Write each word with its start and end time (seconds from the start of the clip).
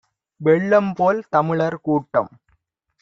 வெள்ளம்போல் 0.41 1.21
தமிழர் 1.29 1.79
கூட்டம் 1.81 2.31